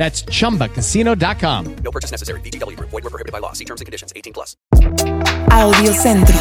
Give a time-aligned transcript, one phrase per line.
[0.00, 1.76] That's chumbacasino.com.
[1.84, 2.40] No purchase necessary.
[2.40, 2.88] VGW Group.
[2.88, 3.52] Void were prohibited by law.
[3.52, 4.14] See terms and conditions.
[4.16, 4.56] 18 plus.
[5.50, 6.34] Audio Centro.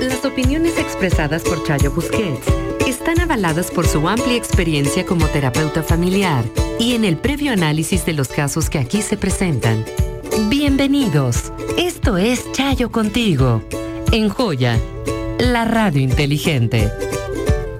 [0.00, 2.48] Las opiniones expresadas por Chayo Busquets
[2.88, 6.44] están avaladas por su amplia experiencia como terapeuta familiar
[6.80, 9.84] y en el previo análisis de los casos que aquí se presentan.
[10.48, 11.52] Bienvenidos.
[11.78, 13.62] Esto es Chayo Contigo.
[14.10, 14.80] En Joya,
[15.38, 16.90] la radio inteligente.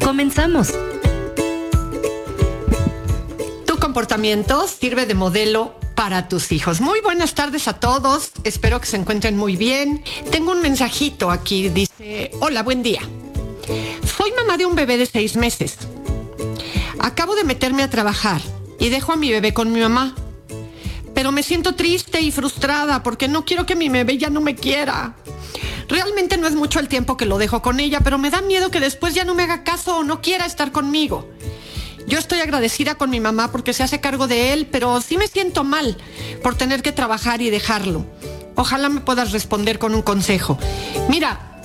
[0.01, 0.73] Comenzamos.
[4.81, 6.81] Sirve de modelo para tus hijos.
[6.81, 8.33] Muy buenas tardes a todos.
[8.43, 10.03] Espero que se encuentren muy bien.
[10.31, 11.69] Tengo un mensajito aquí.
[11.69, 13.01] Dice, hola, buen día.
[14.17, 15.79] Soy mamá de un bebé de seis meses.
[16.99, 18.41] Acabo de meterme a trabajar
[18.81, 20.15] y dejo a mi bebé con mi mamá.
[21.15, 24.57] Pero me siento triste y frustrada porque no quiero que mi bebé ya no me
[24.57, 25.15] quiera.
[25.89, 28.71] Realmente no es mucho el tiempo que lo dejo con ella, pero me da miedo
[28.71, 31.29] que después ya no me haga caso o no quiera estar conmigo.
[32.07, 35.27] Yo estoy agradecida con mi mamá porque se hace cargo de él, pero sí me
[35.27, 35.97] siento mal
[36.43, 38.05] por tener que trabajar y dejarlo.
[38.57, 40.59] Ojalá me puedas responder con un consejo.
[41.09, 41.61] Mira,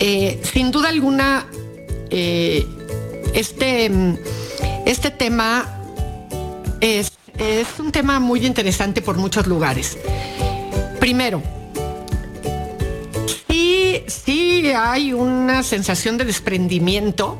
[0.00, 1.46] eh, sin duda alguna,
[2.10, 2.66] eh,
[3.32, 3.90] este,
[4.84, 5.80] este tema
[6.80, 9.96] es, es un tema muy interesante por muchos lugares.
[10.98, 11.42] Primero,
[13.48, 17.38] sí, sí hay una sensación de desprendimiento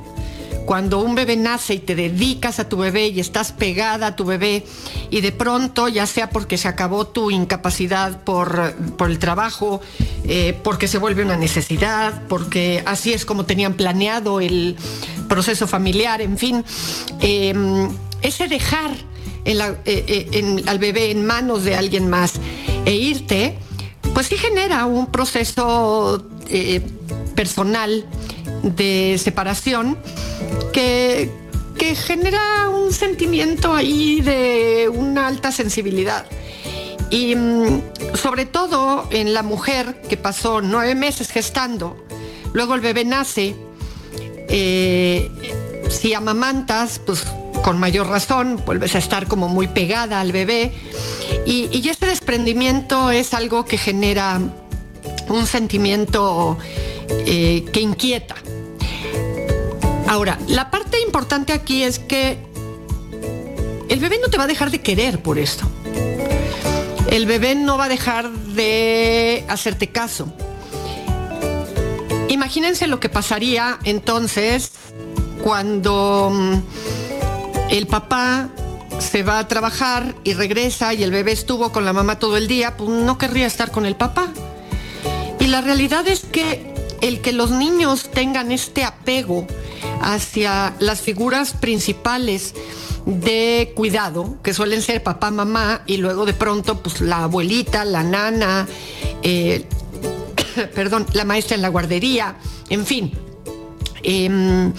[0.65, 4.25] cuando un bebé nace y te dedicas a tu bebé y estás pegada a tu
[4.25, 4.65] bebé
[5.11, 9.81] y de pronto, ya sea porque se acabó tu incapacidad por, por el trabajo,
[10.25, 14.77] eh, porque se vuelve una necesidad, porque así es como tenían planeado el
[15.29, 16.65] proceso familiar, en fin,
[17.21, 17.55] eh,
[18.23, 18.93] ese dejar
[19.45, 22.35] eh, en, al bebé en manos de alguien más
[22.85, 23.59] e irte,
[24.15, 26.25] pues sí genera un proceso
[27.43, 28.05] personal
[28.63, 29.99] de separación
[30.73, 31.29] que,
[31.77, 36.25] que genera un sentimiento ahí de una alta sensibilidad.
[37.11, 37.83] Y mm,
[38.15, 41.97] sobre todo en la mujer que pasó nueve meses gestando,
[42.53, 43.57] luego el bebé nace,
[44.49, 45.29] eh,
[45.91, 47.25] si amamantas, pues
[47.65, 50.71] con mayor razón, vuelves a estar como muy pegada al bebé.
[51.45, 54.41] Y, y este desprendimiento es algo que genera
[55.29, 56.57] un sentimiento
[57.09, 58.37] eh, que inquieta.
[60.09, 62.39] Ahora, la parte importante aquí es que
[63.89, 65.67] el bebé no te va a dejar de querer por esto.
[67.11, 70.33] El bebé no va a dejar de hacerte caso.
[72.29, 74.73] Imagínense lo que pasaría entonces
[75.43, 76.55] cuando mm,
[77.71, 78.49] el papá
[78.99, 82.49] se va a trabajar y regresa y el bebé estuvo con la mamá todo el
[82.49, 84.29] día, pues no querría estar con el papá.
[85.39, 86.72] Y la realidad es que
[87.03, 89.47] el que los niños tengan este apego
[90.01, 92.55] hacia las figuras principales
[93.05, 98.03] de cuidado, que suelen ser papá, mamá, y luego de pronto, pues la abuelita, la
[98.03, 98.67] nana,
[99.23, 99.67] eh,
[100.75, 102.37] perdón, la maestra en la guardería,
[102.71, 103.13] en fin.
[104.05, 104.73] Eh,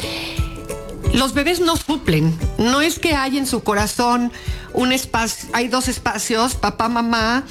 [1.14, 2.36] los bebés no suplen.
[2.58, 4.32] No es que hay en su corazón
[4.74, 7.44] un espacio, hay dos espacios, papá, mamá,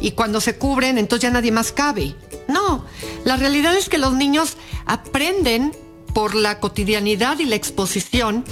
[0.00, 2.14] y cuando se cubren, entonces ya nadie más cabe.
[2.50, 2.84] No,
[3.24, 4.56] la realidad es que los niños
[4.86, 5.72] aprenden
[6.12, 8.44] por la cotidianidad y la exposición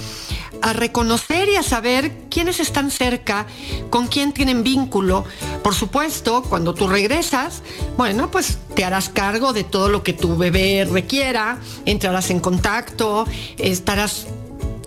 [0.61, 3.45] a reconocer y a saber quiénes están cerca,
[3.89, 5.25] con quién tienen vínculo.
[5.63, 7.61] Por supuesto, cuando tú regresas,
[7.97, 13.25] bueno, pues te harás cargo de todo lo que tu bebé requiera, entrarás en contacto,
[13.57, 14.27] estarás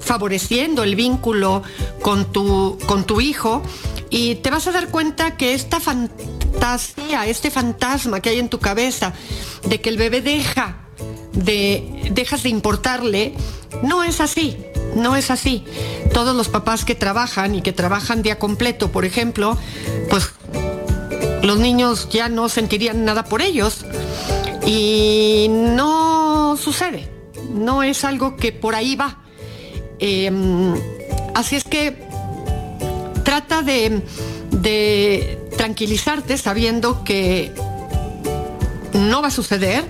[0.01, 1.63] favoreciendo el vínculo
[2.03, 3.63] con tu, con tu hijo
[4.11, 5.81] y te vas a dar cuenta que esta
[6.53, 9.13] fantasía, este fantasma que hay en tu cabeza
[9.69, 10.77] de que el bebé deja
[11.33, 13.35] de dejas de importarle,
[13.83, 14.57] no es así.
[14.95, 15.65] No es así.
[16.13, 19.57] Todos los papás que trabajan y que trabajan día completo, por ejemplo,
[20.11, 20.33] pues
[21.43, 23.87] los niños ya no sentirían nada por ellos.
[24.67, 27.09] Y no sucede,
[27.55, 29.23] no es algo que por ahí va.
[29.99, 30.75] Em,
[31.35, 31.97] así es que
[33.25, 34.03] trata de,
[34.53, 37.53] de tranquilizarte sabiendo que
[38.93, 39.85] no va a suceder,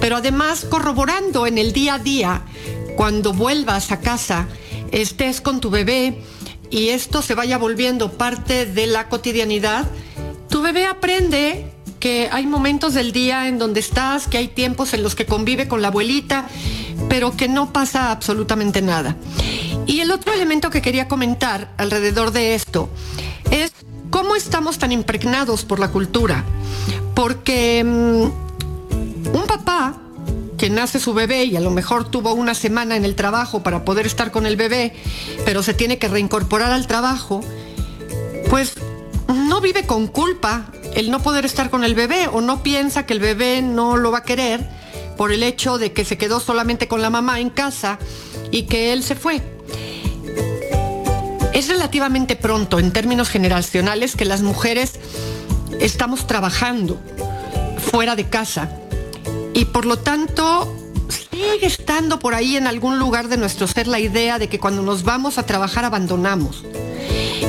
[0.00, 2.42] pero además corroborando en el día a día,
[2.96, 4.46] cuando vuelvas a casa,
[4.92, 6.22] estés con tu bebé
[6.70, 9.86] y esto se vaya volviendo parte de la cotidianidad,
[10.48, 11.66] tu bebé aprende
[11.98, 15.68] que hay momentos del día en donde estás, que hay tiempos en los que convive
[15.68, 16.48] con la abuelita,
[17.08, 19.16] pero que no pasa absolutamente nada.
[19.86, 22.88] Y el otro elemento que quería comentar alrededor de esto
[23.50, 23.72] es
[24.14, 26.44] cómo estamos tan impregnados por la cultura.
[27.16, 29.96] Porque mm, un papá
[30.56, 33.84] que nace su bebé y a lo mejor tuvo una semana en el trabajo para
[33.84, 34.92] poder estar con el bebé,
[35.44, 37.40] pero se tiene que reincorporar al trabajo,
[38.50, 38.74] pues
[39.26, 43.14] no vive con culpa el no poder estar con el bebé o no piensa que
[43.14, 44.64] el bebé no lo va a querer
[45.16, 47.98] por el hecho de que se quedó solamente con la mamá en casa
[48.52, 49.53] y que él se fue.
[51.54, 54.94] Es relativamente pronto en términos generacionales que las mujeres
[55.80, 57.00] estamos trabajando
[57.78, 58.70] fuera de casa
[59.54, 60.74] y por lo tanto
[61.08, 64.82] sigue estando por ahí en algún lugar de nuestro ser la idea de que cuando
[64.82, 66.64] nos vamos a trabajar abandonamos.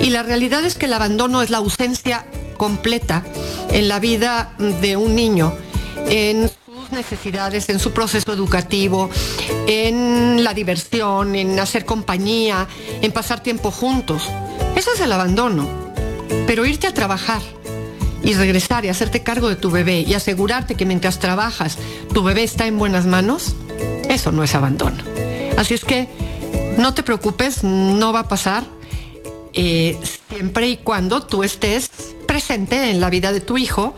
[0.02, 3.24] Y la realidad es que el abandono es la ausencia completa
[3.72, 5.52] en la vida de un niño,
[6.92, 9.10] necesidades, en su proceso educativo,
[9.68, 12.68] en la diversión, en hacer compañía,
[13.02, 14.24] en pasar tiempo juntos.
[14.76, 15.68] Eso es el abandono.
[16.48, 17.42] Pero irte a trabajar
[18.24, 21.78] y regresar y hacerte cargo de tu bebé y asegurarte que mientras trabajas
[22.14, 23.56] tu bebé está en buenas manos,
[24.10, 25.04] eso no es abandono.
[25.58, 26.08] Así es que
[26.78, 28.64] no te preocupes, no va a pasar.
[29.54, 29.98] Eh,
[30.30, 31.90] siempre y cuando tú estés
[32.28, 33.96] presente en la vida de tu hijo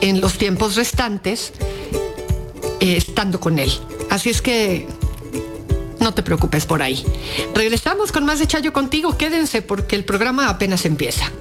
[0.00, 1.52] en los tiempos restantes,
[2.84, 3.72] eh, estando con él.
[4.10, 4.86] Así es que
[6.00, 7.02] no te preocupes por ahí.
[7.54, 9.16] Regresamos con más de Chayo contigo.
[9.16, 11.32] Quédense porque el programa apenas empieza.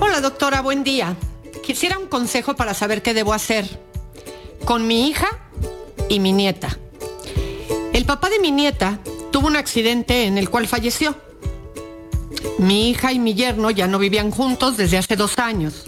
[0.00, 1.14] Hola doctora, buen día.
[1.62, 3.68] Quisiera un consejo para saber qué debo hacer
[4.64, 5.28] con mi hija
[6.08, 6.76] y mi nieta.
[7.92, 8.98] El papá de mi nieta
[9.30, 11.14] tuvo un accidente en el cual falleció.
[12.58, 15.84] Mi hija y mi yerno ya no vivían juntos desde hace dos años.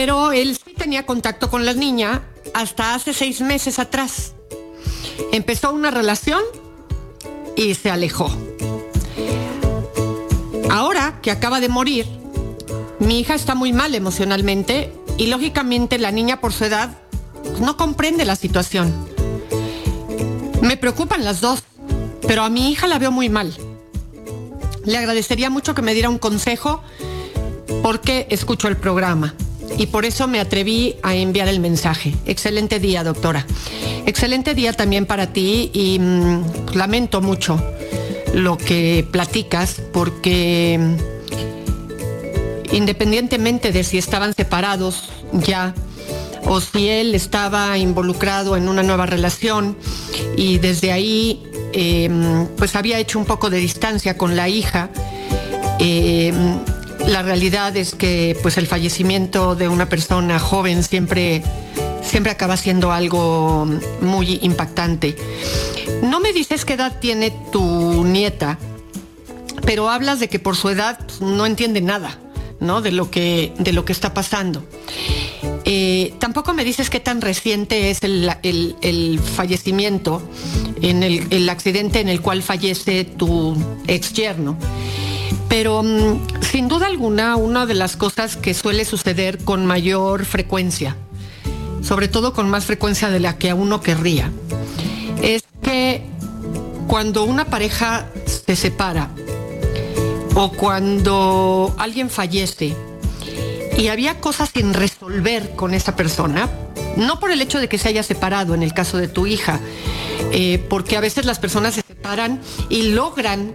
[0.00, 2.22] Pero él sí tenía contacto con la niña
[2.54, 4.32] hasta hace seis meses atrás.
[5.30, 6.40] Empezó una relación
[7.54, 8.34] y se alejó.
[10.70, 12.06] Ahora que acaba de morir,
[12.98, 16.96] mi hija está muy mal emocionalmente y lógicamente la niña por su edad
[17.60, 19.06] no comprende la situación.
[20.62, 21.62] Me preocupan las dos,
[22.26, 23.54] pero a mi hija la veo muy mal.
[24.82, 26.82] Le agradecería mucho que me diera un consejo
[27.82, 29.34] porque escucho el programa
[29.78, 32.14] y por eso me atreví a enviar el mensaje.
[32.26, 33.46] Excelente día, doctora.
[34.06, 37.62] Excelente día también para ti y mm, lamento mucho
[38.34, 40.96] lo que platicas porque mm,
[42.74, 45.74] independientemente de si estaban separados ya
[46.44, 49.76] o si él estaba involucrado en una nueva relación
[50.36, 54.90] y desde ahí em, pues había hecho un poco de distancia con la hija.
[55.78, 56.58] Em,
[57.10, 61.42] la realidad es que pues el fallecimiento de una persona joven siempre,
[62.02, 63.66] siempre acaba siendo algo
[64.00, 65.16] muy impactante.
[66.02, 68.58] No me dices qué edad tiene tu nieta,
[69.66, 72.18] pero hablas de que por su edad pues, no entiende nada,
[72.60, 72.80] ¿no?
[72.80, 74.64] De lo que, de lo que está pasando.
[75.64, 80.22] Eh, tampoco me dices qué tan reciente es el, fallecimiento,
[80.80, 83.56] en el, accidente en el cual fallece tu
[83.88, 84.56] ex yerno.
[85.50, 90.96] Pero mm, sin duda alguna, una de las cosas que suele suceder con mayor frecuencia,
[91.82, 94.30] sobre todo con más frecuencia de la que a uno querría,
[95.22, 96.06] es que
[96.86, 99.10] cuando una pareja se separa
[100.34, 102.76] o cuando alguien fallece,
[103.76, 106.48] y había cosas sin resolver con esa persona,
[106.96, 109.58] no por el hecho de que se haya separado en el caso de tu hija,
[110.32, 113.52] eh, porque a veces las personas se separan y logran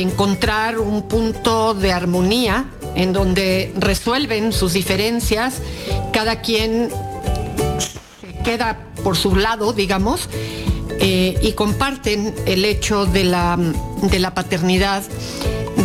[0.00, 5.60] encontrar un punto de armonía en donde resuelven sus diferencias,
[6.12, 6.90] cada quien
[7.78, 10.28] se queda por su lado, digamos,
[11.00, 13.58] eh, y comparten el hecho de la,
[14.02, 15.02] de la paternidad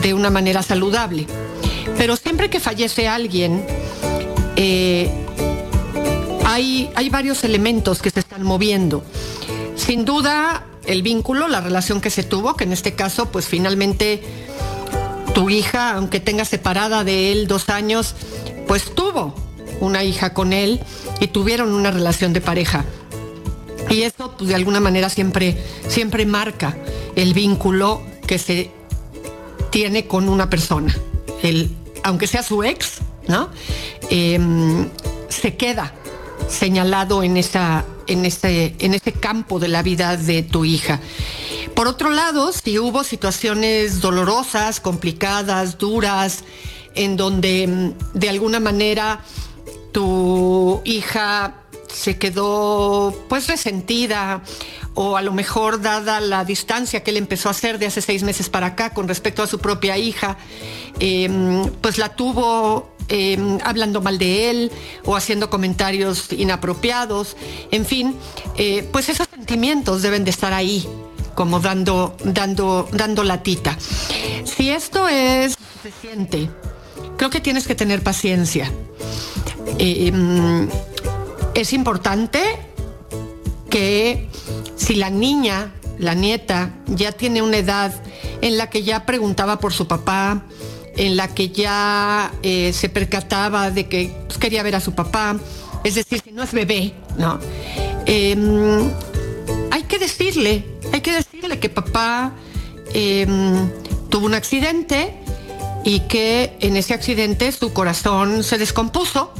[0.01, 1.25] de una manera saludable.
[1.97, 3.65] Pero siempre que fallece alguien,
[4.55, 5.11] eh,
[6.45, 9.03] hay, hay varios elementos que se están moviendo.
[9.75, 14.21] Sin duda, el vínculo, la relación que se tuvo, que en este caso, pues finalmente
[15.35, 18.15] tu hija, aunque tenga separada de él dos años,
[18.67, 19.35] pues tuvo
[19.79, 20.79] una hija con él
[21.19, 22.85] y tuvieron una relación de pareja.
[23.89, 26.75] Y eso, pues, de alguna manera siempre, siempre marca
[27.15, 28.71] el vínculo que se
[29.69, 30.95] tiene con una persona.
[31.43, 31.69] El,
[32.03, 33.49] aunque sea su ex, ¿no?
[34.09, 34.89] Em,
[35.29, 35.93] se queda
[36.47, 40.99] señalado en, esa, en, ese, en ese campo de la vida de tu hija.
[41.75, 46.43] Por otro lado, si hubo situaciones dolorosas, complicadas, duras,
[46.95, 49.21] en donde em, de alguna manera
[49.91, 51.55] tu hija
[51.87, 54.41] se quedó pues resentida
[54.93, 58.23] o a lo mejor dada la distancia que él empezó a hacer de hace seis
[58.23, 60.37] meses para acá con respecto a su propia hija,
[60.99, 64.71] em, pues la tuvo em, hablando mal de él
[65.05, 67.35] o haciendo comentarios inapropiados,
[67.71, 68.15] en fin,
[68.55, 70.87] eh, pues esos sentimientos deben de estar ahí,
[71.35, 73.77] como dando, dando, dando latita.
[74.43, 76.49] Si esto es suficiente,
[77.17, 78.71] creo que tienes que tener paciencia.
[79.77, 80.67] Em,
[81.53, 82.39] es importante
[83.69, 84.29] que
[84.75, 87.93] si la niña, la nieta, ya tiene una edad
[88.41, 90.43] en la que ya preguntaba por su papá,
[90.97, 95.37] en la que ya eh, se percataba de que pues, quería ver a su papá,
[95.83, 97.39] es decir, si no es bebé, ¿no?
[98.05, 98.91] Em,
[99.71, 102.33] hay que decirle, hay que decirle que papá
[102.93, 103.69] em,
[104.09, 105.13] tuvo un accidente
[105.83, 109.33] y que en ese accidente su corazón se descompuso,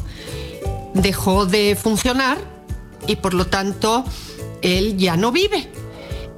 [0.93, 2.37] dejó de funcionar
[3.07, 4.05] y por lo tanto
[4.61, 5.69] él ya no vive.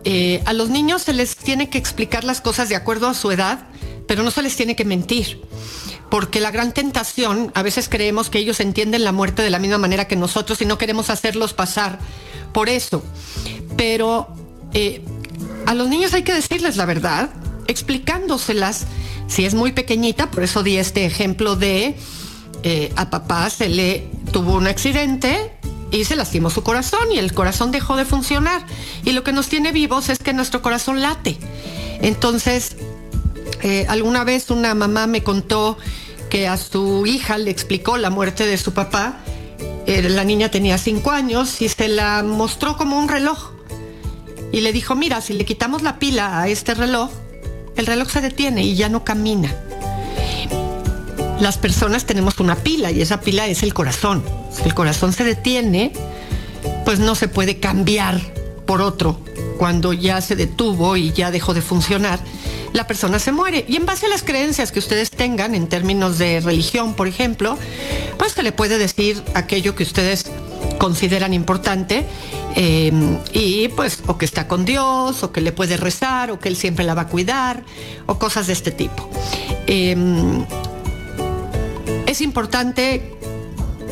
[0.05, 3.31] Eh, a los niños se les tiene que explicar las cosas de acuerdo a su
[3.31, 3.68] edad,
[4.09, 5.39] pero no se les tiene que mentir.
[6.09, 9.77] Porque la gran tentación, a veces creemos que ellos entienden la muerte de la misma
[9.77, 11.99] manera que nosotros y no queremos hacerlos pasar
[12.51, 13.03] por eso.
[13.77, 14.27] Pero
[14.73, 15.03] eh,
[15.67, 17.29] a los niños hay que decirles la verdad,
[17.67, 18.87] explicándoselas.
[19.27, 21.95] Si es muy pequeñita, por eso di este ejemplo de
[22.63, 25.51] eh, a papá se le tuvo un accidente,
[25.91, 28.65] y se lastimó su corazón y el corazón dejó de funcionar.
[29.05, 31.37] Y lo que nos tiene vivos es que nuestro corazón late.
[32.01, 32.75] Entonces,
[33.63, 35.77] eh, alguna vez una mamá me contó
[36.29, 39.19] que a su hija le explicó la muerte de su papá.
[39.85, 43.51] Eh, la niña tenía cinco años y se la mostró como un reloj.
[44.51, 47.11] Y le dijo, mira, si le quitamos la pila a este reloj,
[47.75, 49.55] el reloj se detiene y ya no camina
[51.39, 54.23] las personas tenemos una pila y esa pila es el corazón.
[54.51, 55.93] Si el corazón se detiene,
[56.85, 58.19] pues no se puede cambiar
[58.65, 59.19] por otro.
[59.57, 62.19] Cuando ya se detuvo y ya dejó de funcionar,
[62.73, 63.65] la persona se muere.
[63.67, 67.57] Y en base a las creencias que ustedes tengan en términos de religión, por ejemplo,
[68.17, 70.25] pues se le puede decir aquello que ustedes
[70.77, 72.05] consideran importante
[72.55, 72.91] eh,
[73.33, 76.55] y pues o que está con Dios o que le puede rezar o que él
[76.55, 77.63] siempre la va a cuidar
[78.05, 79.09] o cosas de este tipo.
[79.67, 80.45] Em,
[82.07, 83.15] es importante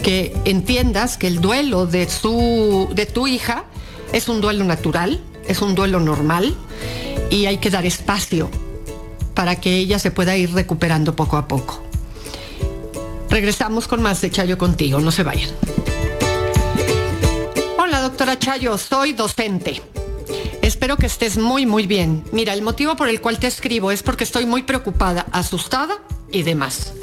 [0.03, 3.65] que entiendas que el duelo de, su, de tu hija
[4.13, 6.55] es un duelo natural, es un duelo normal
[7.29, 8.49] y hay que dar espacio
[9.37, 11.83] para que ella se pueda ir recuperando poco a poco.
[13.29, 15.51] Regresamos con más de Chayo contigo, no se vayan.
[17.77, 19.79] Hola, doctora Chayo, soy docente.
[20.63, 22.23] Espero que estés muy, muy bien.
[22.31, 25.99] Mira, el motivo por el cual te escribo es porque estoy muy preocupada, asustada
[26.31, 26.93] y demás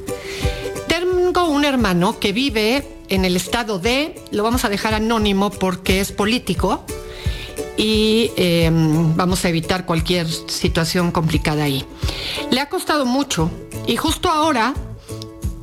[1.35, 5.99] tengo un hermano que vive en el estado de, lo vamos a dejar anónimo porque
[5.99, 6.85] es político
[7.77, 11.85] y em, vamos a evitar cualquier situación complicada ahí.
[12.51, 13.51] Le ha costado mucho
[13.87, 14.75] y justo ahora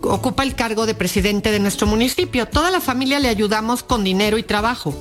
[0.01, 2.47] ocupa el cargo de presidente de nuestro municipio.
[2.47, 4.93] Toda la familia le ayudamos con dinero y trabajo.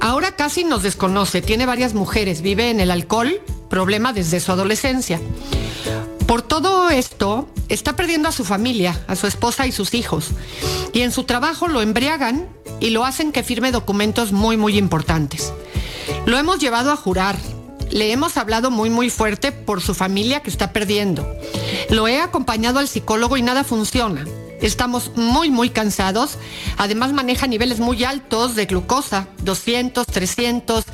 [0.00, 3.40] Ahora casi nos desconoce, tiene varias mujeres, vive en el alcohol,
[3.70, 5.20] problema desde su adolescencia.
[6.26, 10.30] Por todo esto, está perdiendo a su familia, a su esposa y sus hijos.
[10.92, 12.48] Y en su trabajo lo embriagan
[12.80, 15.52] y lo hacen que firme documentos muy, muy importantes.
[16.26, 17.36] Lo hemos llevado a jurar.
[17.90, 21.26] Le hemos hablado muy, muy fuerte por su familia que está perdiendo.
[21.90, 24.24] Lo he acompañado al psicólogo y nada funciona.
[24.60, 26.38] Estamos muy, muy cansados.
[26.78, 30.84] Además maneja niveles muy altos de glucosa, 200, 300,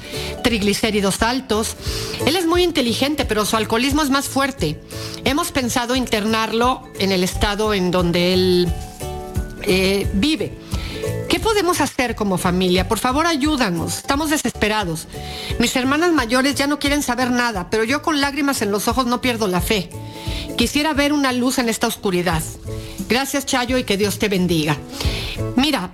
[0.43, 1.77] triglicéridos altos.
[2.27, 4.81] Él es muy inteligente, pero su alcoholismo es más fuerte.
[5.25, 8.73] Hemos pensado internarlo en el estado en donde él
[9.63, 10.60] eh, vive.
[11.41, 12.87] ¿Qué podemos hacer como familia?
[12.87, 13.97] Por favor, ayúdanos.
[13.97, 15.09] Estamos desesperados.
[15.59, 19.07] Mis hermanas mayores ya no quieren saber nada, pero yo con lágrimas en los ojos
[19.07, 19.89] no pierdo la fe.
[20.59, 22.43] Quisiera ver una luz en esta oscuridad.
[23.09, 24.77] Gracias, Chayo, y que Dios te bendiga.
[25.57, 25.93] Mira,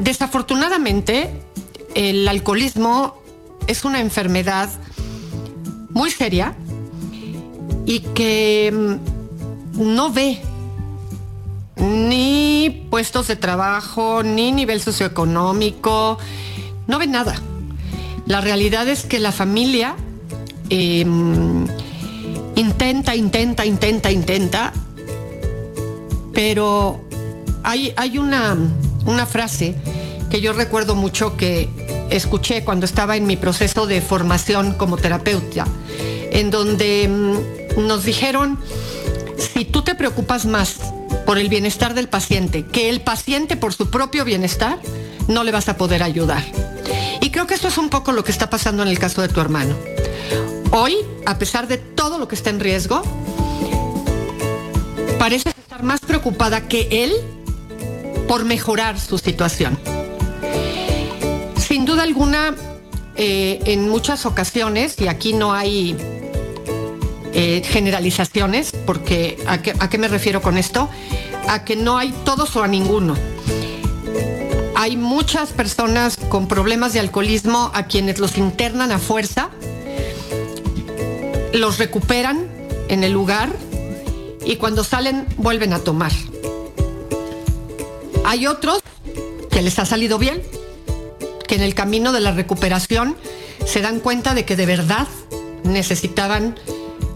[0.00, 1.30] desafortunadamente,
[1.94, 3.22] el alcoholismo
[3.66, 4.68] es una enfermedad
[5.88, 6.54] muy seria
[7.86, 8.98] y que
[9.72, 10.42] no ve
[11.76, 16.18] ni puestos de trabajo, ni nivel socioeconómico,
[16.86, 17.34] no ve nada.
[18.26, 19.96] La realidad es que la familia
[20.70, 21.04] eh,
[22.54, 24.72] intenta, intenta, intenta, intenta,
[26.32, 27.00] pero
[27.62, 28.56] hay, hay una,
[29.06, 29.74] una frase
[30.30, 31.68] que yo recuerdo mucho que
[32.10, 35.66] escuché cuando estaba en mi proceso de formación como terapeuta,
[36.30, 38.58] en donde mm, nos dijeron,
[39.36, 40.91] si tú te preocupas más
[41.32, 44.78] por el bienestar del paciente que el paciente por su propio bienestar,
[45.28, 46.44] no le vas a poder ayudar.
[47.22, 49.28] Y creo que eso es un poco lo que está pasando en el caso de
[49.28, 49.74] tu hermano.
[50.72, 53.00] Hoy, a pesar de todo lo que está en riesgo,
[55.18, 57.14] parece estar más preocupada que él
[58.28, 59.78] por mejorar su situación.
[61.56, 62.54] Sin duda alguna,
[63.16, 65.96] eh, en muchas ocasiones, y aquí no hay
[67.34, 70.88] eh, generalizaciones, porque ¿a qué, ¿a qué me refiero con esto?
[71.48, 73.16] A que no hay todos o a ninguno.
[74.74, 79.50] Hay muchas personas con problemas de alcoholismo a quienes los internan a fuerza,
[81.52, 82.48] los recuperan
[82.88, 83.50] en el lugar
[84.44, 86.12] y cuando salen vuelven a tomar.
[88.24, 88.82] Hay otros
[89.50, 90.42] que les ha salido bien,
[91.46, 93.16] que en el camino de la recuperación
[93.66, 95.06] se dan cuenta de que de verdad
[95.64, 96.56] necesitaban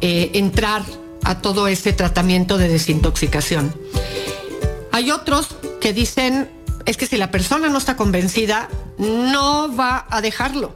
[0.01, 0.83] eh, entrar
[1.25, 3.75] a todo ese tratamiento de desintoxicación.
[4.93, 5.49] Hay otros
[5.81, 6.51] que dicen,
[6.85, 10.73] es que si la persona no está convencida, no va a dejarlo.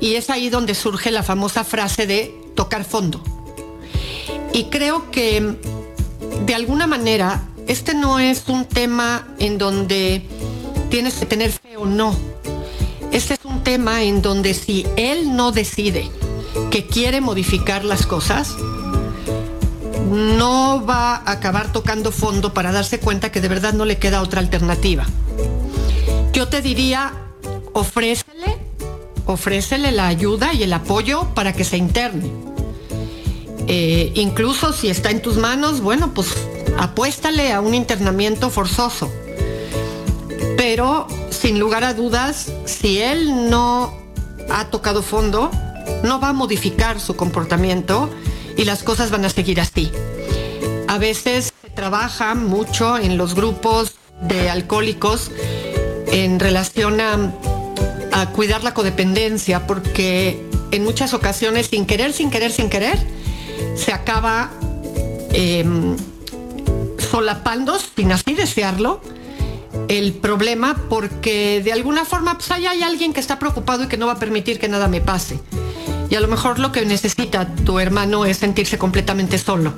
[0.00, 3.22] Y es ahí donde surge la famosa frase de tocar fondo.
[4.52, 5.56] Y creo que
[6.46, 10.22] de alguna manera este no es un tema en donde
[10.90, 12.16] tienes que tener fe o no.
[13.10, 16.10] Este es un tema en donde si él no decide
[16.70, 18.56] que quiere modificar las cosas,
[20.10, 24.22] no va a acabar tocando fondo para darse cuenta que de verdad no le queda
[24.22, 25.04] otra alternativa.
[26.32, 27.12] Yo te diría,
[27.72, 28.58] ofrécele,
[29.26, 32.30] ofrécele la ayuda y el apoyo para que se interne.
[33.68, 36.28] Eh, incluso si está en tus manos, bueno, pues
[36.78, 39.10] apuéstale a un internamiento forzoso.
[40.56, 43.92] Pero sin lugar a dudas, si él no
[44.50, 45.50] ha tocado fondo,
[46.06, 48.08] no va a modificar su comportamiento
[48.56, 49.90] y las cosas van a seguir así.
[50.88, 55.30] A veces se trabaja mucho en los grupos de alcohólicos
[56.06, 57.32] en relación a,
[58.32, 62.98] cuidar la codependencia, porque en muchas ocasiones, sin querer, sin querer, sin querer,
[63.74, 64.50] se acaba
[65.32, 65.96] em,
[67.10, 69.02] solapando, sin así desearlo,
[69.88, 73.98] el problema porque de alguna forma pues ahí hay alguien que está preocupado y que
[73.98, 75.38] no va a permitir que nada me pase.
[76.08, 79.72] Y a lo mejor lo que necesita tu hermano es sentirse completamente solo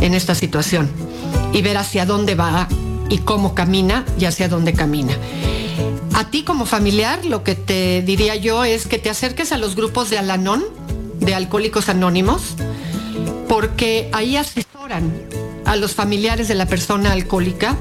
[0.00, 0.90] en esta situación
[1.52, 2.68] y ver hacia dónde va
[3.08, 5.14] y cómo camina y hacia dónde camina.
[6.14, 9.74] A ti como familiar lo que te diría yo es que te acerques a los
[9.74, 10.64] grupos de Alanón,
[11.18, 12.54] de Alcohólicos Anónimos,
[13.48, 15.12] porque ahí asesoran
[15.64, 17.76] a los familiares de la persona alcohólica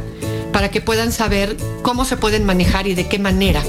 [0.51, 3.61] para que puedan saber cómo se pueden manejar y de qué manera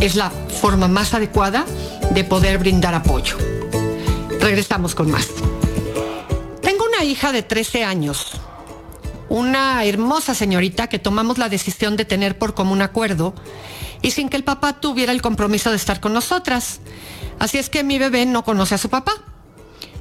[0.00, 1.64] es la forma más adecuada
[2.14, 3.36] de poder brindar apoyo.
[4.40, 5.28] Regresamos con más.
[6.62, 8.32] Tengo una hija de 13 años,
[9.28, 13.34] una hermosa señorita que tomamos la decisión de tener por común acuerdo
[14.00, 16.80] y sin que el papá tuviera el compromiso de estar con nosotras.
[17.40, 19.14] Así es que mi bebé no conoce a su papá.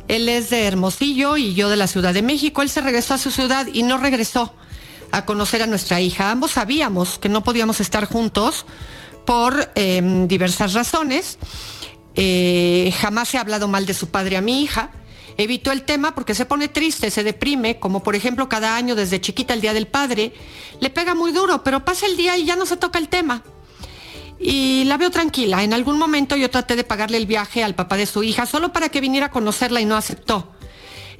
[0.07, 2.61] Él es de Hermosillo y yo de la Ciudad de México.
[2.61, 4.53] Él se regresó a su ciudad y no regresó
[5.11, 6.29] a conocer a nuestra hija.
[6.29, 8.65] Ambos sabíamos que no podíamos estar juntos
[9.25, 11.37] por eh, diversas razones.
[12.15, 14.91] Eh, jamás ha hablado mal de su padre a mi hija.
[15.37, 19.19] Evitó el tema porque se pone triste, se deprime, como por ejemplo cada año desde
[19.19, 20.33] chiquita el Día del Padre.
[20.79, 23.43] Le pega muy duro, pero pasa el día y ya no se toca el tema.
[24.39, 25.63] Y la veo tranquila.
[25.63, 28.73] En algún momento yo traté de pagarle el viaje al papá de su hija solo
[28.73, 30.52] para que viniera a conocerla y no aceptó.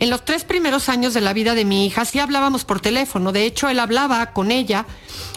[0.04, 3.32] En los tres primeros años de la vida de mi hija sí hablábamos por teléfono.
[3.32, 4.86] De hecho, él hablaba con ella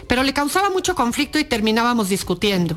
[0.08, 2.76] pero le causaba mucho conflicto y terminábamos discutiendo.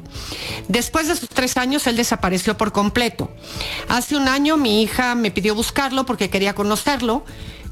[0.67, 3.31] Después de sus tres años, él desapareció por completo.
[3.87, 7.23] Hace un año mi hija me pidió buscarlo porque quería conocerlo,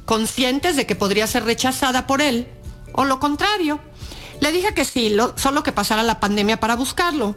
[0.06, 2.47] conscientes de que podría ser rechazada por él,
[2.93, 3.80] o lo contrario.
[4.41, 7.36] Le dije que sí, solo que pasara la pandemia para buscarlo.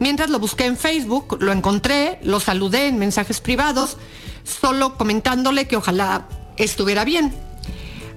[0.00, 3.98] Mientras lo busqué en Facebook, lo encontré, lo saludé en mensajes privados,
[4.44, 7.34] solo comentándole que ojalá estuviera bien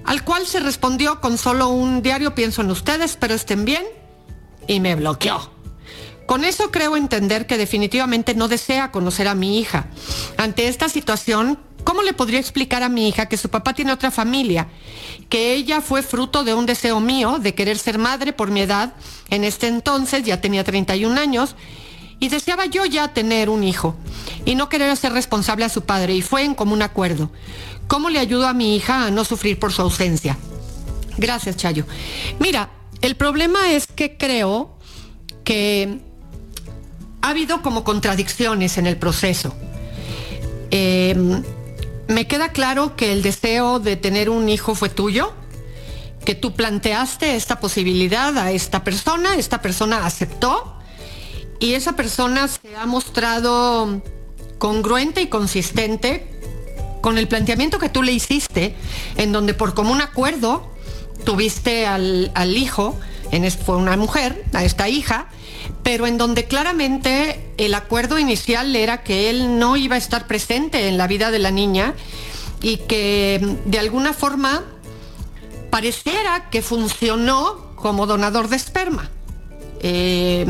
[0.08, 3.84] al cual se respondió con solo un diario pienso en ustedes, pero estén bien,
[4.66, 5.50] y me bloqueó.
[6.24, 9.88] Con eso creo entender que definitivamente no desea conocer a mi hija.
[10.38, 14.10] Ante esta situación, ¿cómo le podría explicar a mi hija que su papá tiene otra
[14.10, 14.68] familia?
[15.28, 18.94] Que ella fue fruto de un deseo mío de querer ser madre por mi edad.
[19.28, 21.54] En este entonces ya tenía 31 años
[22.20, 23.96] y deseaba yo ya tener un hijo
[24.44, 27.30] y no querer hacer responsable a su padre y fue en común acuerdo.
[27.86, 30.36] ¿Cómo le ayudo a mi hija a no sufrir por su ausencia?
[31.16, 31.84] Gracias, Chayo.
[32.38, 34.76] Mira, el problema es que creo
[35.44, 36.00] que
[37.22, 39.54] ha habido como contradicciones en el proceso.
[40.70, 41.16] Eh,
[42.08, 45.32] me queda claro que el deseo de tener un hijo fue tuyo,
[46.24, 50.77] que tú planteaste esta posibilidad a esta persona, esta persona aceptó
[51.60, 54.00] y esa persona se ha mostrado
[54.58, 56.26] congruente y consistente
[57.00, 58.74] con el planteamiento que tú le hiciste,
[59.16, 60.70] en donde por común acuerdo
[61.24, 62.98] tuviste al, al hijo,
[63.30, 65.28] en, fue una mujer, a esta hija,
[65.82, 70.88] pero en donde claramente el acuerdo inicial era que él no iba a estar presente
[70.88, 71.94] en la vida de la niña
[72.62, 74.64] y que de alguna forma
[75.70, 79.10] pareciera que funcionó como donador de esperma.
[79.80, 80.44] Eh,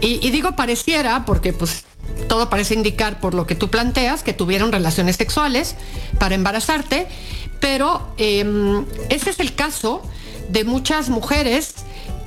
[0.00, 1.84] y, digo pareciera porque pues
[2.28, 5.74] todo parece indicar por lo que tú planteas que tuvieron relaciones sexuales
[6.18, 7.08] para embarazarte,
[7.60, 8.44] pero eh,
[9.08, 10.02] ese es el caso
[10.48, 11.74] de muchas mujeres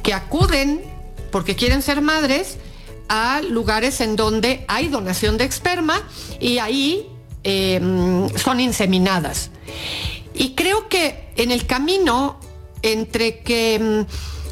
[0.04, 0.82] que acuden
[1.32, 2.58] porque quieren ser madres
[3.08, 6.02] a lugares en donde hay donación de esperma
[6.40, 7.08] y ahí
[7.44, 7.80] eh,
[8.36, 9.52] son inseminadas.
[10.34, 12.40] Y creo que en el camino
[12.82, 14.12] entre que mm,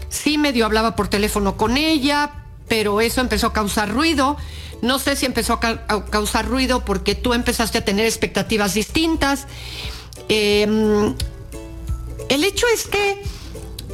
[0.09, 2.36] sí medio hablaba por teléfono con ella,
[2.67, 4.37] pero eso empezó a causar ruido.
[4.81, 8.73] No sé si empezó a, ca a causar ruido porque tú empezaste a tener expectativas
[8.73, 9.47] distintas.
[10.29, 11.13] Eh,
[12.29, 13.23] el hecho es que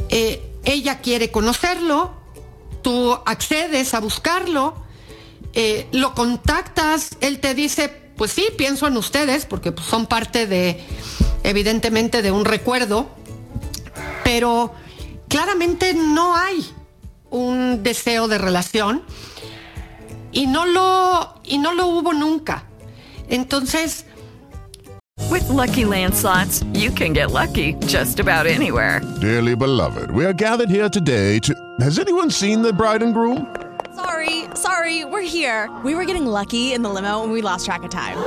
[0.09, 2.11] eh, ella quiere conocerlo,
[2.81, 4.75] tú accedes a buscarlo,
[5.53, 10.47] eh, lo contactas, él te dice, pues sí, pienso en ustedes, porque pues, son parte
[10.47, 10.83] de,
[11.43, 13.07] evidentemente, de un recuerdo,
[14.23, 14.73] pero
[15.27, 16.65] claramente no hay
[17.33, 19.03] un deseo de relación
[20.31, 22.63] y no lo, y no lo hubo nunca.
[23.27, 24.05] Entonces,
[25.29, 29.01] With lucky landslots, you can get lucky just about anywhere.
[29.21, 31.53] Dearly beloved, we are gathered here today to.
[31.79, 33.55] Has anyone seen the bride and groom?
[33.95, 35.71] Sorry, sorry, we're here.
[35.83, 38.17] We were getting lucky in the limo and we lost track of time.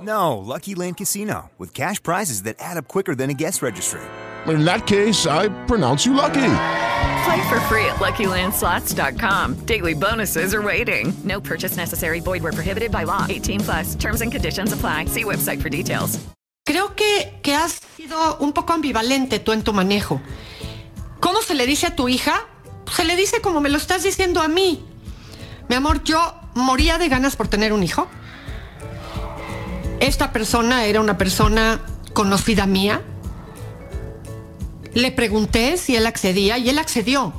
[0.00, 4.02] No, Lucky Land Casino, with cash prizes that add up quicker than a guest registry.
[4.46, 6.85] In that case, I pronounce you lucky.
[7.26, 9.66] Play for free at LuckyLandSlots.com.
[9.66, 11.12] Daily bonuses are waiting.
[11.24, 12.20] No purchase necessary.
[12.20, 13.26] Void were prohibited by law.
[13.28, 13.96] 18 plus.
[13.96, 15.06] Terms and conditions apply.
[15.06, 16.20] See website for details.
[16.64, 20.20] Creo que, que has sido un poco ambivalente tú en tu manejo.
[21.18, 22.46] ¿Cómo se le dice a tu hija?
[22.94, 24.84] Se le dice como me lo estás diciendo a mí.
[25.68, 28.06] Mi amor, yo moría de ganas por tener un hijo.
[29.98, 31.80] Esta persona era una persona
[32.12, 33.02] conocida mía.
[34.96, 37.34] Le pregunté si él accedía y él accedió.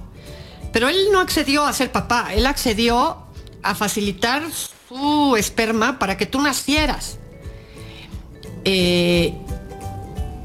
[0.71, 3.17] Pero él no accedió a ser papá, él accedió
[3.63, 4.43] a facilitar
[4.87, 7.17] su esperma para que tú nacieras.
[8.63, 9.33] Eh,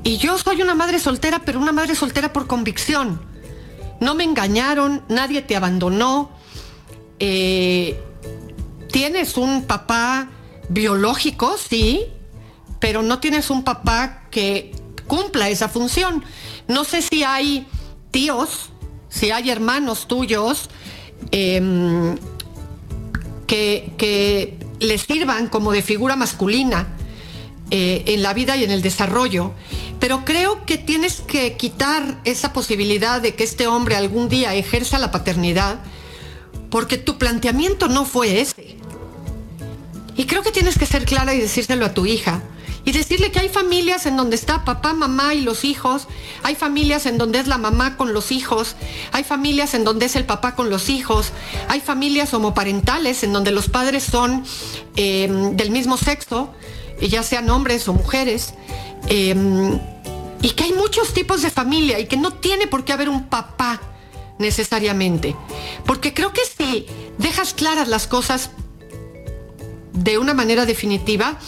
[0.03, 3.21] y yo soy una madre soltera, pero una madre soltera por convicción.
[4.01, 6.31] No me engañaron, nadie te abandonó.
[7.19, 8.03] Eh,
[8.91, 10.31] tienes un papá
[10.71, 12.07] biológico, sí,
[12.81, 14.75] pero no tienes un papá que
[15.07, 16.25] cumpla esa función.
[16.73, 17.67] No sé si hay
[18.11, 18.71] tíos,
[19.09, 20.71] si hay hermanos tuyos
[21.31, 22.17] eh,
[23.47, 26.89] que, que les sirvan como de figura masculina
[27.71, 29.53] eh, en la vida y en el desarrollo,
[29.99, 34.99] pero creo que tienes que quitar esa posibilidad de que este hombre algún día ejerza
[34.99, 35.79] la paternidad,
[36.71, 38.77] porque tu planteamiento no fue ese.
[40.17, 42.43] Y creo que tienes que ser clara y decírselo a tu hija.
[42.85, 46.09] Y decirle que hay familias en donde está papá, mamá y los hijos,
[46.43, 48.75] hay familias en donde es la mamá con los hijos,
[49.13, 51.33] hay familias en donde es el papá con los hijos,
[51.69, 54.45] hay familias homoparentales en donde los padres son
[54.97, 56.53] eh, del mismo sexo,
[57.01, 58.55] ya sean hombres o mujeres,
[59.09, 59.35] eh,
[60.43, 63.29] y que hay muchos tipos de familia y que no tiene por qué haber un
[63.29, 63.81] papá
[64.39, 65.37] necesariamente.
[65.87, 66.87] Porque creo que si
[67.19, 68.51] dejas claras las cosas
[69.93, 71.39] de una manera definitiva,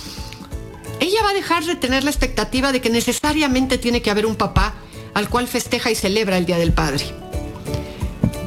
[1.01, 4.37] ella va a dejar de tener la expectativa de que necesariamente tiene que haber un
[4.37, 4.75] papá
[5.15, 7.05] al cual festeja y celebra el Día del Padre.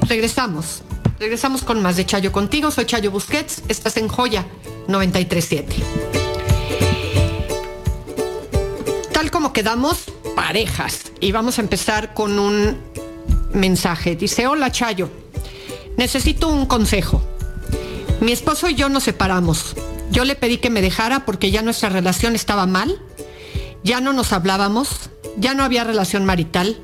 [0.08, 0.84] Regresamos.
[1.20, 2.72] Regresamos con más de Chayo contigo.
[2.72, 3.64] Soy Chayo Busquets.
[3.68, 4.46] Estás en Joya
[4.88, 5.76] 937.
[9.12, 10.06] Tal como quedamos,
[10.36, 11.12] parejas.
[11.20, 12.78] Y vamos a empezar con un
[13.52, 14.16] mensaje.
[14.16, 15.10] Dice, hola Chayo.
[15.98, 17.24] Necesito un consejo.
[18.22, 19.76] Mi esposo y yo nos separamos.
[20.12, 23.00] Yo le pedí que me dejara porque ya nuestra relación estaba mal,
[23.84, 26.80] ya no nos hablábamos, ya no había relación marital,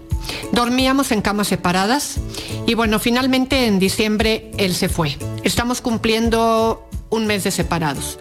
[0.52, 2.18] dormíamos en camas separadas
[2.66, 5.18] y bueno, finalmente en diciembre él se fue.
[5.44, 8.20] Estamos cumpliendo un mes de separados.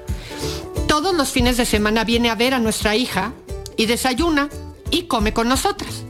[0.86, 3.32] Todos los fines de semana viene a ver a nuestra hija
[3.76, 4.48] y desayuna
[4.90, 6.04] y come con nosotras.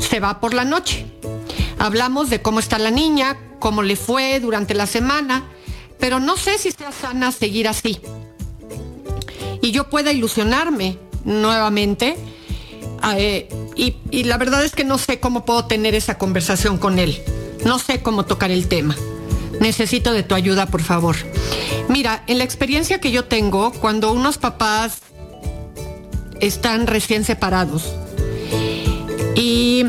[0.00, 1.06] Se va por la noche.
[1.78, 5.44] Hablamos de cómo está la niña, cómo le fue durante la semana,
[5.98, 8.00] pero no sé si sea sana seguir así.
[9.62, 12.16] Y yo pueda ilusionarme nuevamente.
[13.16, 16.98] eh, y, y la verdad es que no sé cómo puedo tener esa conversación con
[16.98, 17.20] él.
[17.64, 18.94] No sé cómo tocar el tema.
[19.60, 21.16] Necesito de tu ayuda, por favor.
[21.88, 24.98] Mira, en la experiencia que yo tengo, cuando unos papás
[26.40, 27.92] están recién separados
[29.34, 29.84] y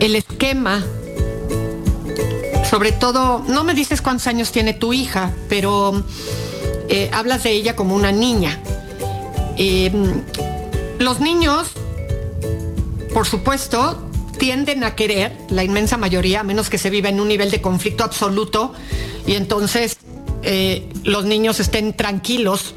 [0.00, 0.84] el esquema,
[2.68, 6.04] sobre todo, no me dices cuántos años tiene tu hija, pero
[6.88, 8.60] eh, hablas de ella como una niña.
[9.56, 9.90] Eh,
[10.98, 11.68] los niños,
[13.12, 14.02] por supuesto,
[14.38, 17.60] tienden a querer, la inmensa mayoría, a menos que se viva en un nivel de
[17.60, 18.72] conflicto absoluto,
[19.26, 19.96] y entonces
[20.42, 22.74] eh, los niños estén tranquilos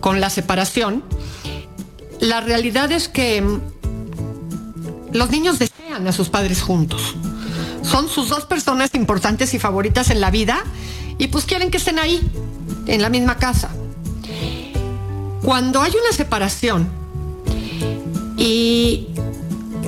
[0.00, 1.04] con la separación.
[2.20, 3.60] La realidad es que mm,
[5.12, 7.14] los niños desean a sus padres juntos.
[7.82, 10.64] Son sus dos personas importantes y favoritas en la vida
[11.18, 12.22] y pues quieren que estén ahí,
[12.90, 13.70] en la misma casa.
[15.42, 16.88] Cuando hay una separación
[18.36, 19.06] y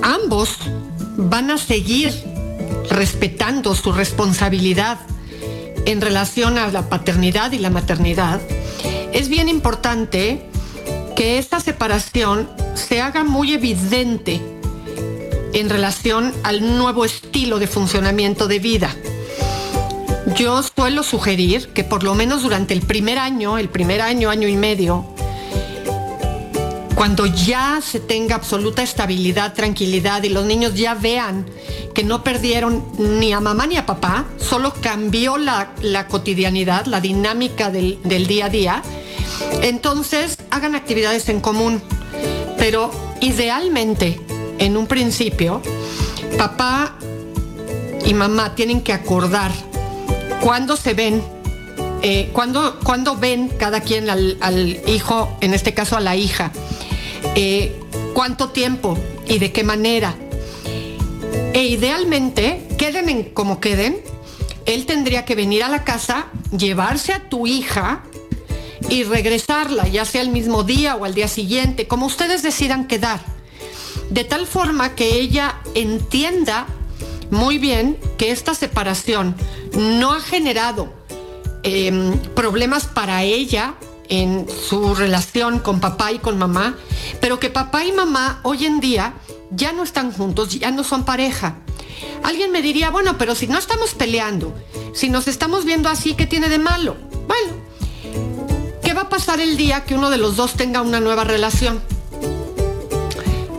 [0.03, 0.57] ambos
[1.17, 2.15] van a seguir
[2.89, 5.01] respetando su responsabilidad
[5.85, 8.41] en relación a la paternidad y la maternidad,
[9.13, 10.47] es bien importante
[11.17, 14.41] que esta separación se haga muy evidente
[15.53, 18.95] en relación al nuevo estilo de funcionamiento de vida.
[20.37, 24.49] Yo suelo sugerir que por lo menos durante el primer año, el primer año, año
[24.49, 25.05] y medio,
[26.95, 31.47] cuando ya se tenga absoluta estabilidad, tranquilidad y los niños ya vean
[31.95, 37.01] que no perdieron ni a mamá ni a papá, solo cambió la, la cotidianidad, la
[37.01, 38.83] dinámica del, del día a día,
[39.63, 41.83] entonces hagan actividades en común.
[42.57, 42.91] Pero
[43.21, 44.21] idealmente,
[44.59, 45.61] en un principio,
[46.39, 46.97] papá
[48.07, 49.53] y mamá tienen que acordar
[50.43, 51.23] cuándo se ven,
[52.03, 56.53] eh, cuándo, ven cada quien al, al hijo, en este caso a la hija,
[57.37, 57.81] eh,
[58.13, 60.15] cuánto tiempo y de qué manera.
[61.53, 64.03] E idealmente, queden en como queden,
[64.67, 66.27] él tendría que venir a la casa,
[66.57, 68.03] llevarse a tu hija
[68.89, 73.21] y regresarla, ya sea el mismo día o al día siguiente, como ustedes decidan quedar.
[74.11, 76.67] De tal forma que ella entienda
[77.33, 79.35] muy bien que esta separación
[79.77, 80.93] no ha generado
[81.63, 83.75] eh, problemas para ella
[84.11, 86.77] en su relación con papá y con mamá,
[87.21, 89.15] pero que papá y mamá hoy en día
[89.51, 91.57] ya no están juntos, ya no son pareja.
[92.23, 94.55] Alguien me diría, bueno, pero si no estamos peleando,
[94.93, 96.97] si nos estamos viendo así, ¿qué tiene de malo?
[97.27, 97.55] Bueno,
[98.83, 101.81] ¿qué va a pasar el día que uno de los dos tenga una nueva relación?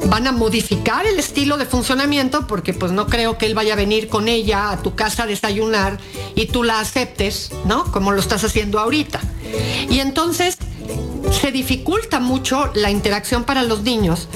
[0.07, 3.75] Van a modificar el estilo de funcionamiento porque pues no creo que él vaya a
[3.77, 5.99] venir con ella a tu casa a desayunar
[6.35, 7.91] y tú la aceptes, ¿no?
[7.91, 9.21] Como lo estás haciendo ahorita.
[9.89, 10.57] Y entonces
[11.31, 14.27] se dificulta mucho la interacción para los niños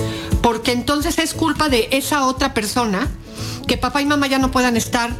[0.41, 3.10] porque entonces es culpa de esa otra persona
[3.67, 5.12] que papá y mamá ya no puedan estar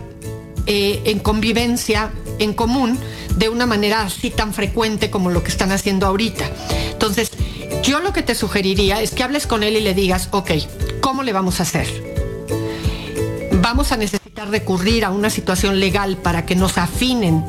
[0.66, 2.98] eh, en convivencia en común
[3.36, 6.50] de una manera así tan frecuente como lo que están haciendo ahorita.
[6.92, 7.32] Entonces,
[7.84, 10.52] yo lo que te sugeriría es que hables con él y le digas, ok,
[11.02, 11.88] ¿cómo le vamos a hacer?
[13.62, 17.44] Vamos a necesitar recurrir a una situación legal para que nos afinen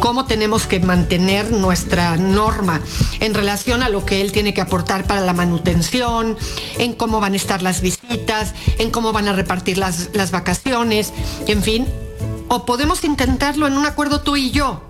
[0.00, 2.80] cómo tenemos que mantener nuestra norma
[3.20, 6.36] en relación a lo que él tiene que aportar para la manutención,
[6.78, 11.12] en cómo van a estar las visitas, en cómo van a repartir las, las vacaciones,
[11.46, 11.86] en fin.
[12.48, 14.82] O podemos intentarlo en un acuerdo tú y yo.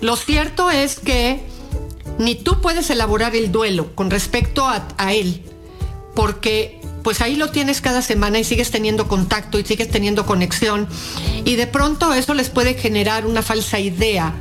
[0.00, 1.53] Lo cierto es que
[2.18, 5.42] ni tú puedes elaborar el duelo con respecto a, él,
[6.14, 10.88] porque pues ahí lo tienes cada semana y sigues teniendo contacto y sigues teniendo conexión.
[11.44, 14.34] Y de pronto eso les puede generar una falsa idea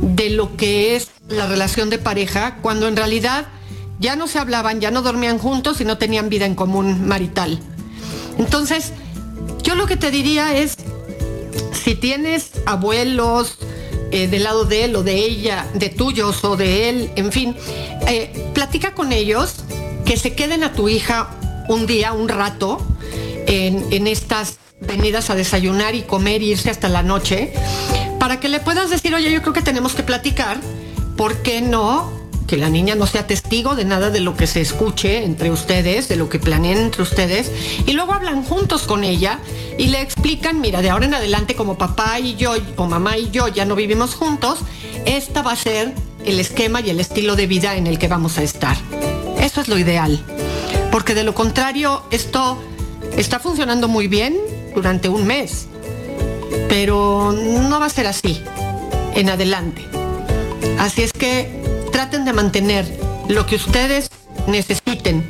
[0.00, 3.48] de lo que es la relación de pareja, cuando en realidad
[3.98, 7.58] ya no se hablaban, ya no dormían juntos y no tenían vida en común marital.
[8.38, 8.92] Entonces,
[9.62, 10.76] yo lo que te diría es,
[11.72, 13.58] si tienes abuelos
[14.10, 17.56] eh, del lado de él o de ella, de tuyos o de él, en fin,
[18.06, 19.56] eh, platica con ellos,
[20.04, 21.30] que se queden a tu hija
[21.68, 22.84] un día, un rato,
[23.46, 27.52] en, en estas venidas a desayunar y comer y irse hasta la noche,
[28.18, 30.58] para que le puedas decir, oye, yo creo que tenemos que platicar,
[31.16, 32.17] ¿por qué no
[32.48, 36.08] que la niña no sea testigo de nada de lo que se escuche entre ustedes,
[36.08, 37.52] de lo que planeen entre ustedes,
[37.86, 39.38] y luego hablan juntos con ella
[39.76, 43.30] y le explican, mira, de ahora en adelante como papá y yo o mamá y
[43.30, 44.60] yo ya no vivimos juntos,
[45.04, 45.92] esta va a ser
[46.24, 48.76] el esquema y el estilo de vida en el que vamos a estar.
[49.40, 50.18] Eso es lo ideal,
[50.90, 52.58] porque de lo contrario esto
[53.18, 54.38] está funcionando muy bien
[54.74, 55.66] durante un mes,
[56.70, 58.42] pero no va a ser así
[59.14, 59.84] en adelante.
[60.78, 61.57] Así es que
[61.98, 62.86] traten de mantener
[63.28, 64.08] lo que ustedes
[64.46, 65.26] necesiten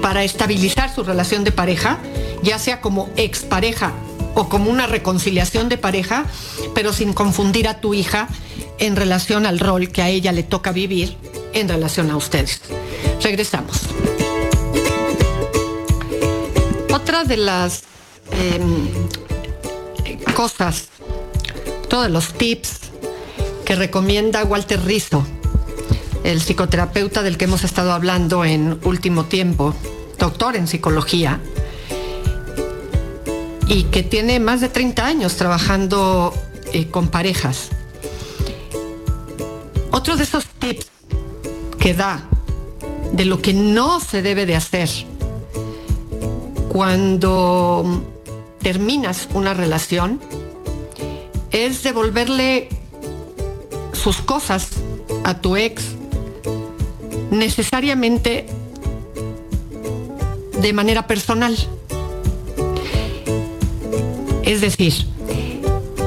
[0.00, 1.98] para estabilizar su relación de pareja,
[2.40, 3.92] ya sea como expareja
[4.36, 6.26] o como una reconciliación de pareja,
[6.72, 8.28] pero sin confundir a tu hija
[8.78, 11.16] en relación al rol que a ella le toca vivir
[11.52, 12.60] en relación a ustedes.
[13.20, 13.80] Regresamos.
[16.94, 17.82] Otra de las
[18.30, 18.60] eh,
[20.32, 20.90] cosas,
[21.88, 22.82] todos los tips
[23.64, 25.26] que recomienda Walter Rizzo,
[26.26, 29.74] el psicoterapeuta del que hemos estado hablando en último tiempo,
[30.18, 31.40] doctor en psicología,
[33.68, 36.34] y que tiene más de 30 años trabajando
[36.72, 37.68] eh, con parejas.
[39.92, 40.88] Otro de esos tips
[41.78, 42.24] que da
[43.12, 44.90] de lo que no se debe de hacer
[46.70, 48.04] cuando
[48.60, 50.20] terminas una relación
[51.52, 52.68] es devolverle
[53.92, 54.70] sus cosas
[55.24, 55.95] a tu ex
[57.30, 58.46] necesariamente
[60.60, 61.56] de manera personal.
[64.42, 64.94] Es decir,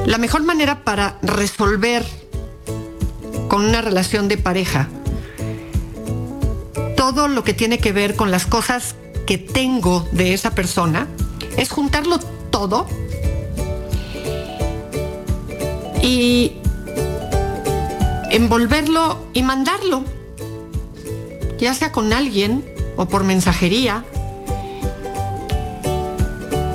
[0.06, 2.04] la mejor manera para resolver
[3.48, 4.88] con una relación de pareja
[7.00, 8.94] todo lo que tiene que ver con las cosas
[9.26, 11.08] que tengo de esa persona
[11.56, 12.18] es juntarlo
[12.50, 12.86] todo
[16.02, 16.52] y
[18.30, 20.04] envolverlo y mandarlo,
[21.60, 22.64] ya sea con alguien
[22.96, 24.04] o por mensajería.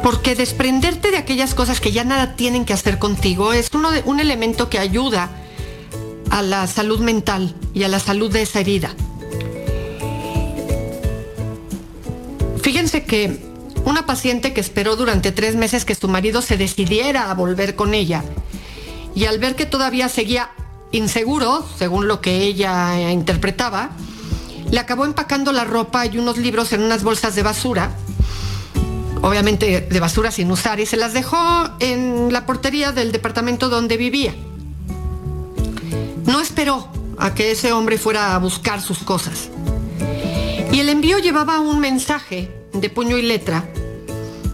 [0.03, 4.03] Porque desprenderte de aquellas cosas que ya nada tienen que hacer contigo es uno de,
[4.05, 5.29] un elemento que ayuda
[6.29, 8.93] a la salud mental y a la salud de esa herida.
[12.61, 13.39] Fíjense que
[13.85, 17.93] una paciente que esperó durante tres meses que su marido se decidiera a volver con
[17.93, 18.23] ella
[19.15, 20.49] y al ver que todavía seguía
[20.91, 23.91] inseguro, según lo que ella interpretaba,
[24.75, 27.91] le acabó empacando la ropa y unos libros en unas bolsas de basura,
[29.21, 31.37] obviamente de basura sin usar, y se las dejó
[31.79, 34.35] en la portería del departamento donde vivía.
[36.25, 39.47] No esperó a que ese hombre fuera a buscar sus cosas.
[40.73, 43.63] Y el envío llevaba un mensaje de puño y letra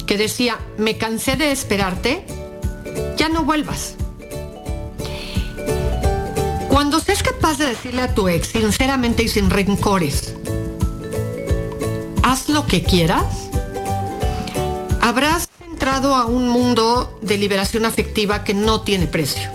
[0.05, 2.27] que decía, me cansé de esperarte,
[3.17, 3.95] ya no vuelvas.
[6.81, 10.33] Cuando seas capaz de decirle a tu ex sinceramente y sin rencores,
[12.23, 13.51] haz lo que quieras,
[14.99, 19.47] habrás entrado a un mundo de liberación afectiva que no tiene precio.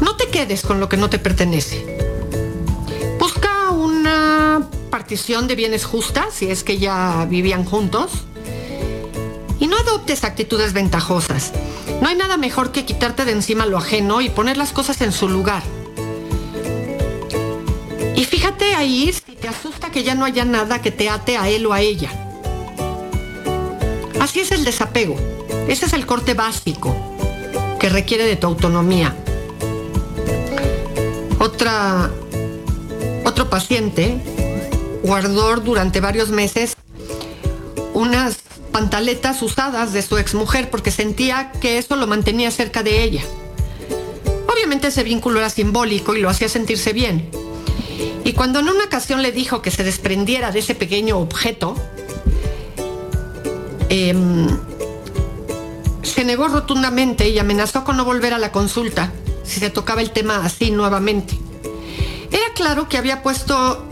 [0.00, 1.84] No te quedes con lo que no te pertenece.
[3.20, 8.10] Busca una partición de bienes justa, si es que ya vivían juntos,
[9.60, 11.52] y no adoptes actitudes ventajosas.
[12.00, 15.12] No hay nada mejor que quitarte de encima lo ajeno y poner las cosas en
[15.12, 15.62] su lugar.
[18.14, 21.48] Y fíjate ahí si te asusta que ya no haya nada que te ate a
[21.48, 22.10] él o a ella.
[24.20, 25.16] Así es el desapego.
[25.68, 26.94] Ese es el corte básico
[27.80, 29.14] que requiere de tu autonomía.
[31.38, 32.10] Otra,
[33.24, 34.18] otro paciente
[35.02, 36.76] guardó durante varios meses
[37.92, 38.43] unas
[38.74, 43.22] pantaletas usadas de su exmujer porque sentía que eso lo mantenía cerca de ella.
[44.52, 47.30] Obviamente ese vínculo era simbólico y lo hacía sentirse bien.
[48.24, 51.76] Y cuando en una ocasión le dijo que se desprendiera de ese pequeño objeto,
[53.90, 54.48] em,
[56.02, 59.12] se negó rotundamente y amenazó con no volver a la consulta
[59.44, 61.38] si se tocaba el tema así nuevamente.
[62.32, 63.86] Era claro que había puesto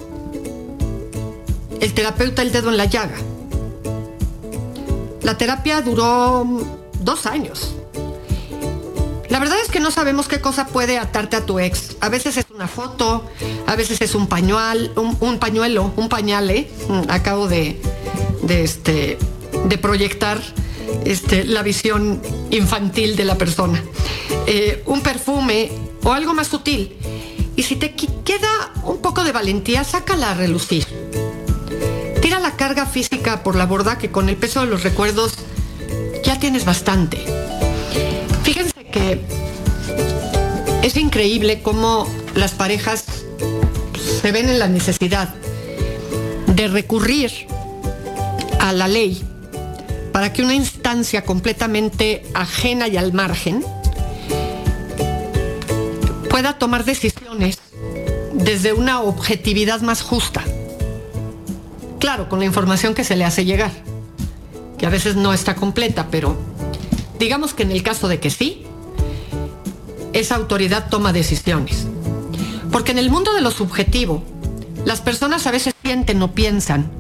[1.81, 3.15] el terapeuta el dedo en la llaga.
[5.23, 6.47] La terapia duró
[7.01, 7.75] dos años.
[9.29, 11.97] La verdad es que no sabemos qué cosa puede atarte a tu ex.
[12.01, 13.25] A veces es una foto,
[13.67, 16.69] a veces es un pañual, un, pañuelo, un pañale.
[16.89, 17.81] Mm, acabo de,
[18.49, 19.17] este,
[19.69, 20.39] de proyectar
[21.07, 22.21] este, la visión
[22.51, 23.83] infantil de la persona.
[24.47, 26.95] Eh, un perfume o algo más sutil.
[27.57, 31.02] Y si te queda un poco de valentía, sácala a relucir
[32.63, 35.35] carga física por la borda que con el peso de los recuerdos
[36.23, 37.19] ya tienes bastante.
[38.45, 39.21] Fíjense que
[40.85, 42.07] es increíble cómo
[42.37, 43.05] las parejas
[44.21, 45.35] se ven en la necesidad
[46.47, 47.33] de recurrir
[48.61, 49.21] a la ley
[50.13, 53.65] para que una instancia completamente ajena y al margen
[56.31, 57.59] pueda tomar decisiones
[58.35, 60.45] desde una objetividad más justa.
[62.03, 63.71] Claro, con la información que se le hace llegar,
[64.77, 66.37] que a veces no está completa, pero
[67.21, 68.65] digamos que en el caso de que sí,
[70.13, 71.87] esa autoridad toma decisiones.
[72.73, 74.25] Porque en el mundo de lo subjetivo,
[74.85, 76.91] las personas a veces sienten o piensan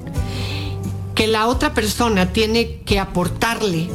[1.16, 3.88] que la otra persona tiene que aportarle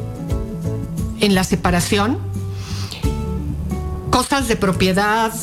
[1.21, 2.19] en la separación
[4.09, 5.33] cosas de propiedad,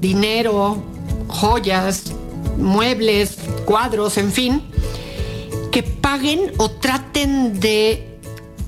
[0.00, 0.82] dinero,
[1.28, 2.14] joyas,
[2.56, 3.36] muebles,
[3.66, 4.62] cuadros, en fin,
[5.74, 8.16] que paguen o traten de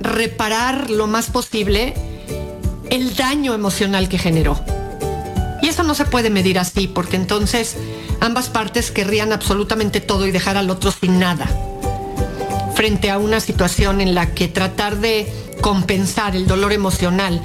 [0.01, 1.95] reparar lo más posible
[2.91, 4.59] el daño emocional que generó.
[5.63, 7.77] Y eso no se puede medir así, porque entonces
[8.19, 11.47] ambas partes querrían absolutamente todo y dejar al otro sin nada.
[12.75, 17.41] Frente a una situación en la que tratar de compensar el dolor emocional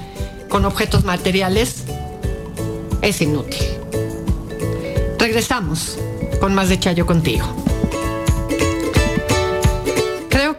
[0.50, 1.84] con objetos materiales
[3.04, 3.62] es inútil.
[5.20, 6.00] Regresamos
[6.40, 7.61] con más de Chayo contigo.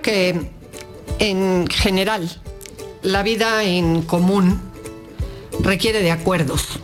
[0.03, 0.51] Que
[1.19, 2.41] en general
[3.03, 4.61] la vida en común
[5.61, 6.81] requiere de acuerdos,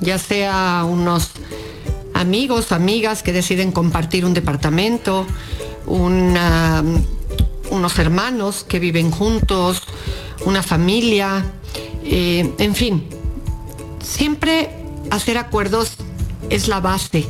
[0.00, 1.32] ya sea unos
[2.14, 5.26] amigos, amigas que deciden compartir un departamento,
[5.86, 6.84] una,
[7.70, 9.82] unos hermanos que viven juntos,
[10.44, 11.44] una familia,
[12.04, 13.08] eh, en fin,
[14.02, 14.70] siempre
[15.10, 15.96] hacer acuerdos
[16.50, 17.26] es la base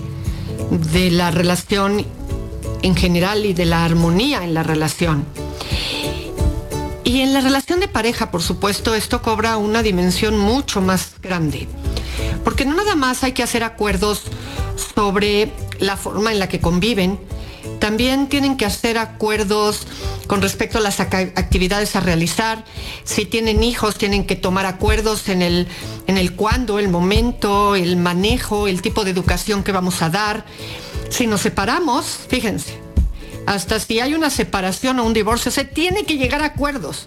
[0.93, 2.05] de la relación
[2.83, 5.25] en general y de la armonía en la relación.
[7.05, 11.69] Y en la relación de pareja, por supuesto, esto cobra una dimensión mucho más grande.
[12.45, 14.23] Porque no nada más hay que hacer acuerdos
[14.95, 17.19] sobre la forma en la que conviven,
[17.79, 19.87] también tienen que hacer acuerdos
[20.27, 22.65] con respecto a las actividades a realizar.
[23.05, 25.67] Si tienen hijos, tienen que tomar acuerdos en el,
[26.07, 30.45] en el cuándo, el momento, el manejo, el tipo de educación que vamos a dar.
[31.13, 32.79] Si nos separamos, fíjense,
[33.45, 37.05] hasta si hay una separación o un divorcio, se tiene que llegar a acuerdos.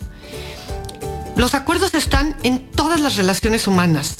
[1.35, 4.17] Los acuerdos están en todas las relaciones humanas.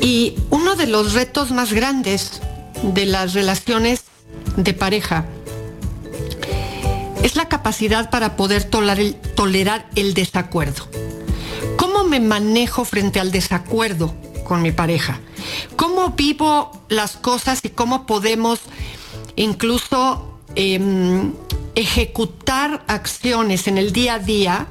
[0.00, 2.40] Y uno de los retos más grandes
[2.82, 4.04] de las relaciones
[4.56, 5.26] de pareja
[7.22, 10.88] es la capacidad para poder tolerar el, desacuerdo.
[11.76, 15.20] ¿Cómo me manejo frente al desacuerdo con mi pareja?
[15.80, 18.60] ¿Cómo vivo las cosas y cómo podemos
[19.34, 21.32] incluso em,
[21.74, 24.66] ejecutar acciones en el día a día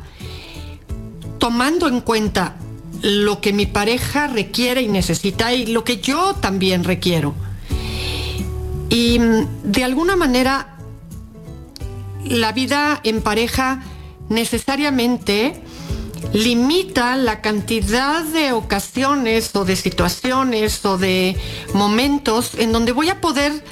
[1.40, 2.58] tomando en cuenta
[3.02, 7.34] lo que mi pareja requiere y necesita y lo que yo también requiero?
[8.92, 10.78] Y mm, de alguna manera
[12.24, 13.82] la vida en pareja
[14.30, 15.64] necesariamente
[16.34, 21.38] limita la cantidad de ocasiones o de situaciones o de
[21.74, 23.64] momentos en donde voy a poder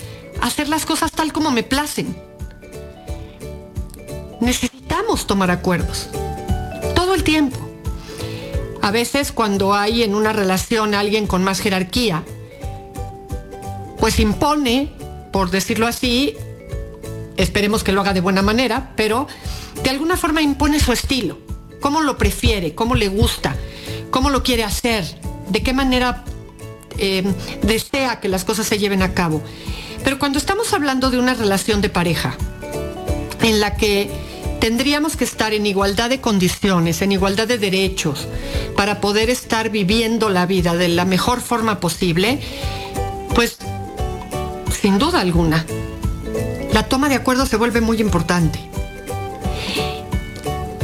[0.42, 2.16] hacer las cosas tal como me placen.
[4.40, 6.10] Necesitamos tomar acuerdos
[6.96, 7.58] todo el tiempo.
[8.82, 12.24] A veces cuando hay en una relación alguien con más jerarquía,
[14.00, 14.92] pues impone,
[15.32, 16.38] por decirlo así,
[17.38, 19.28] Esperemos que lo haga de buena manera, pero
[19.84, 21.38] de alguna forma impone su estilo.
[21.80, 23.56] Cómo lo prefiere, cómo le gusta,
[24.10, 25.06] cómo lo quiere hacer,
[25.50, 26.24] de qué manera
[26.98, 27.24] eh,
[27.62, 29.42] desea que las cosas se lleven a cabo.
[30.04, 32.36] Pero cuando estamos hablando de una relación de pareja,
[33.42, 34.10] en la que
[34.60, 38.28] tendríamos que estar en igualdad de condiciones, en igualdad de derechos,
[38.76, 42.40] para poder estar viviendo la vida de la mejor forma posible,
[43.36, 43.58] pues
[44.82, 45.66] sin duda alguna
[46.78, 48.60] la toma de acuerdos se vuelve muy importante.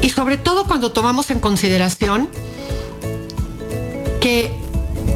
[0.04, 2.30] Y sobre todo cuando tomamos en consideración
[4.20, 4.52] que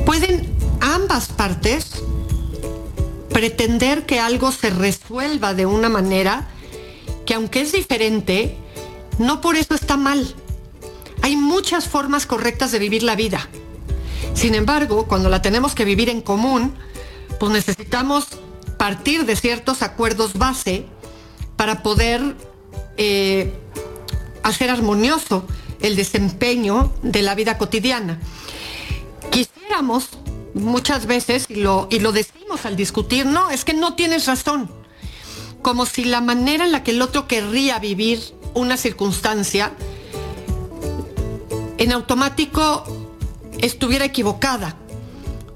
[0.06, 2.02] pueden ambas partes
[3.30, 6.48] pretender que algo se resuelva de una manera
[7.26, 8.56] que aunque es diferente,
[9.20, 10.34] no por eso está mal.
[11.22, 13.50] Hay muchas formas correctas de vivir la vida.
[14.34, 16.74] Sin embargo, cuando la tenemos que vivir en común,
[17.42, 18.28] pues necesitamos
[18.78, 20.86] partir de ciertos acuerdos base
[21.58, 22.38] para poder
[22.96, 23.52] eh,
[24.44, 25.46] hacer armonioso
[25.82, 28.20] el desempeño de la vida cotidiana.
[29.32, 30.10] Quisiéramos
[30.54, 34.72] muchas veces, y lo, y lo decimos al discutir, no, es que no tienes razón,
[35.62, 38.22] como si la manera en la que el otro querría vivir
[38.54, 39.74] una circunstancia
[41.78, 42.84] en automático
[43.60, 44.76] estuviera equivocada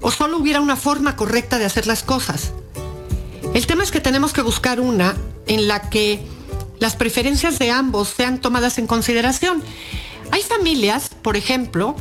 [0.02, 2.54] o solo hubiera una forma correcta de hacer las cosas.
[3.54, 5.16] El tema es que tenemos que buscar una
[5.48, 6.24] en la que
[6.82, 9.64] las preferencias de ambos sean tomadas en consideración.
[10.32, 11.96] Hay familias, por ejemplo,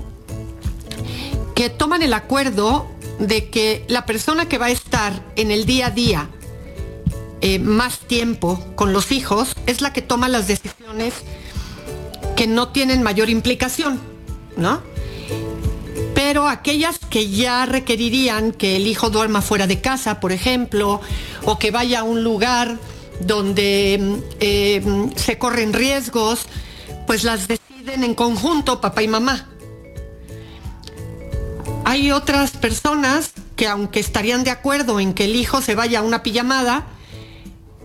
[1.55, 5.89] que toman el acuerdo de que la persona que va a estar en el día
[5.89, 6.31] a día
[7.43, 11.13] eh, más tiempo con los hijos es la que toma las decisiones
[12.35, 14.01] que no tienen mayor implicación,
[14.57, 14.81] ¿no?
[16.15, 21.03] Pero aquellas que ya requerirían que el hijo duerma fuera de casa, por ejemplo,
[21.45, 22.79] o que vaya a un lugar
[23.21, 26.47] donde eh, se corren riesgos,
[27.07, 29.49] pues las deciden en conjunto papá y mamá.
[31.85, 36.03] Hay otras personas que aunque estarían de acuerdo en que el hijo se vaya a
[36.03, 36.87] una pijamada,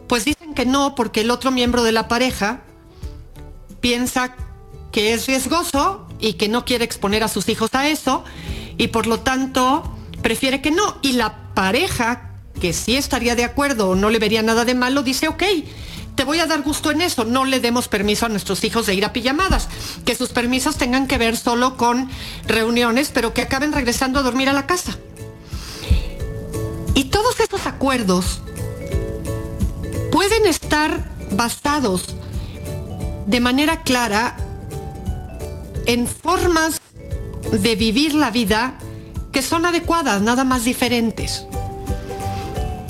[0.08, 2.62] pues dicen que no porque el otro miembro de la pareja
[3.82, 4.36] piensa
[4.92, 8.24] que es riesgoso y que no quiere exponer a sus hijos a eso
[8.78, 9.84] y por lo tanto
[10.22, 10.98] prefiere que no.
[11.02, 15.04] Y la pareja, que sí estaría de acuerdo o no le vería nada de malo,
[15.04, 15.44] dice, ok,
[16.16, 18.96] te voy a dar gusto en eso, no le demos permiso a nuestros hijos de
[18.96, 19.68] ir a pijamadas,
[20.06, 22.10] que sus permisos tengan que ver solo con
[22.48, 24.98] reuniones, pero que acaben regresando a dormir a la casa.
[26.94, 28.42] Y todos esos acuerdos
[30.12, 32.16] pueden estar basados
[33.26, 34.38] de manera clara
[35.86, 36.80] en formas
[37.52, 38.78] de vivir la vida
[39.34, 41.46] que son adecuadas, nada más diferentes.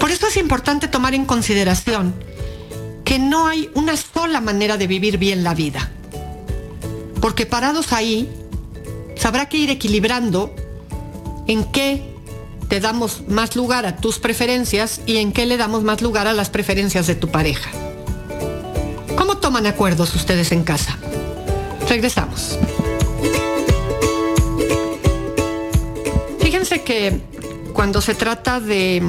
[0.06, 2.14] Por eso es importante tomar en consideración
[3.04, 5.90] que no hay una sola manera de vivir bien la vida.
[7.20, 8.30] Porque parados ahí,
[9.16, 10.54] sabrá que ir equilibrando
[11.48, 12.04] en qué
[12.70, 16.34] te damos más lugar a tus preferencias y en qué le damos más lugar a
[16.34, 17.72] las preferencias de tu pareja.
[19.18, 21.00] ¿Cómo toman acuerdos ustedes en casa?
[21.90, 22.60] Regresamos.
[26.42, 27.22] Fíjense que
[27.74, 29.02] cuando se trata de,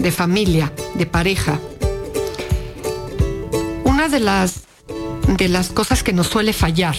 [0.00, 1.60] de familia, de pareja,
[3.84, 4.62] una de las,
[5.36, 6.96] de las cosas que nos suele fallar,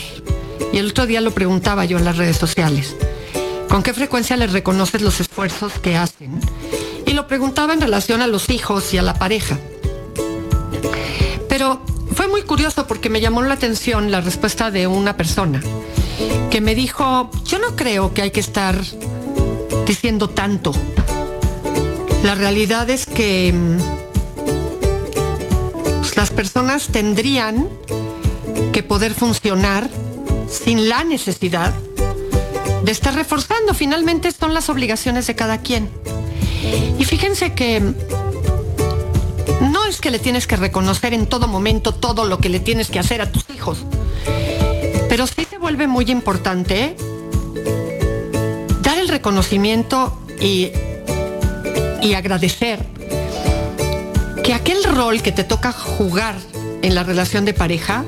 [0.72, 2.96] y el otro día lo preguntaba yo en las redes sociales,
[3.72, 6.42] ¿Con qué frecuencia les reconoces los esfuerzos que hacen?
[7.06, 9.58] Y lo preguntaba en relación a los hijos y a la pareja.
[11.48, 11.82] Pero
[12.14, 15.62] fue muy curioso porque me llamó la atención la respuesta de una persona
[16.50, 18.76] que me dijo, yo no creo que hay que estar
[19.88, 20.74] diciendo tanto.
[22.24, 23.54] La realidad es que
[26.00, 27.68] pues, las personas tendrían
[28.72, 29.90] que poder funcionar
[30.50, 31.74] sin la necesidad
[32.84, 33.74] de estar reforzando.
[33.74, 35.90] Finalmente son las obligaciones de cada quien.
[37.00, 37.82] Y fíjense que
[39.62, 42.90] no es que le tienes que reconocer en todo momento todo lo que le tienes
[42.90, 43.80] que hacer a tus hijos,
[45.10, 46.96] pero sí te vuelve muy importante
[48.82, 50.72] dar el reconocimiento y,
[52.02, 52.80] y agradecer
[54.44, 56.36] que aquel rol que te toca jugar
[56.82, 58.04] en la relación de pareja,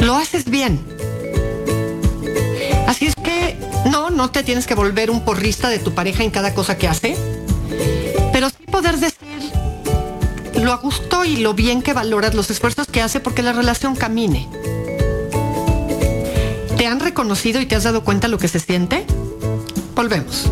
[0.00, 0.78] lo haces bien
[3.88, 6.88] no, no te tienes que volver un porrista de tu pareja en cada cosa que
[6.88, 7.16] hace,
[8.32, 9.18] pero sí poder decir
[10.62, 13.94] lo a gusto y lo bien que valoras los esfuerzos que hace porque la relación
[13.96, 14.48] camine.
[16.76, 19.04] ¿Te han reconocido y te has dado cuenta lo que se siente?
[19.94, 20.50] Volvemos.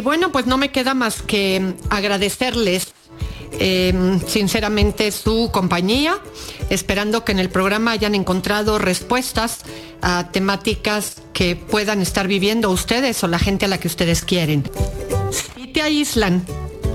[0.00, 2.94] Y bueno, pues no me queda más que agradecerles
[3.58, 6.18] eh, sinceramente su compañía,
[6.70, 9.58] esperando que en el programa hayan encontrado respuestas
[10.00, 14.70] a temáticas que puedan estar viviendo ustedes o la gente a la que ustedes quieren.
[15.30, 16.46] Si te aíslan,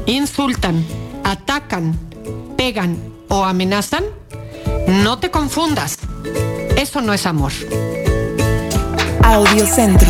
[0.08, 0.84] insultan,
[1.24, 1.95] atacan,
[2.58, 2.97] pegan
[3.28, 4.03] o amenazan,
[4.88, 5.99] no te confundas.
[6.76, 7.51] Eso no es amor.
[9.22, 10.10] Audio Centro.